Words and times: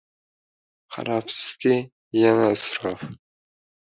qarabsizki, 0.93 1.75
yana 2.21 2.47
isrof. 2.55 3.01